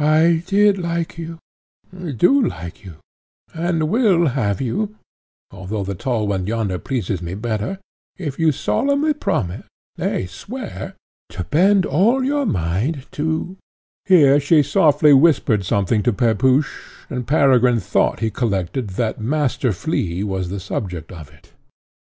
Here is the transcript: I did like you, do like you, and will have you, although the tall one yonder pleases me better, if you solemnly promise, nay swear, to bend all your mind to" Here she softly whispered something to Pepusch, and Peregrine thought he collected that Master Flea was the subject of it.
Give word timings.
I 0.00 0.44
did 0.46 0.78
like 0.78 1.18
you, 1.18 1.36
do 2.16 2.40
like 2.48 2.86
you, 2.86 2.94
and 3.52 3.90
will 3.90 4.28
have 4.28 4.62
you, 4.62 4.96
although 5.50 5.84
the 5.84 5.94
tall 5.94 6.26
one 6.26 6.46
yonder 6.46 6.78
pleases 6.78 7.20
me 7.20 7.34
better, 7.34 7.78
if 8.16 8.38
you 8.38 8.50
solemnly 8.50 9.12
promise, 9.12 9.66
nay 9.98 10.24
swear, 10.24 10.94
to 11.28 11.44
bend 11.44 11.84
all 11.84 12.24
your 12.24 12.46
mind 12.46 13.04
to" 13.12 13.58
Here 14.06 14.40
she 14.40 14.62
softly 14.62 15.12
whispered 15.12 15.66
something 15.66 16.02
to 16.04 16.14
Pepusch, 16.14 17.04
and 17.10 17.26
Peregrine 17.26 17.80
thought 17.80 18.20
he 18.20 18.30
collected 18.30 18.88
that 18.96 19.20
Master 19.20 19.74
Flea 19.74 20.24
was 20.24 20.48
the 20.48 20.60
subject 20.60 21.12
of 21.12 21.28
it. 21.30 21.52